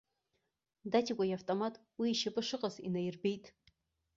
[0.91, 3.45] Даҭикәа иавтомат уи ишьапы шыҟаз инаирбеит.